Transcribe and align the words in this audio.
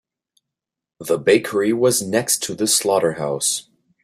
The 0.99 1.19
bakery 1.19 1.73
was 1.73 2.01
next 2.01 2.41
to 2.45 2.55
the 2.55 2.65
slaughterhouse. 2.65 3.67